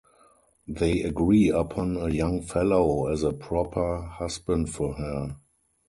They 0.67 1.03
agree 1.03 1.49
upon 1.51 1.95
a 1.97 2.09
young 2.09 2.41
fellow 2.41 3.05
as 3.05 3.21
a 3.21 3.33
proper 3.33 4.01
husband 4.01 4.71
for 4.71 4.95
her. 4.95 5.35